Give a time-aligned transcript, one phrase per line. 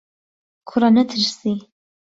[0.69, 1.53] کوڕه نهترسی